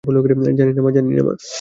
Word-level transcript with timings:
জানি, 0.57 1.13
মা। 1.27 1.33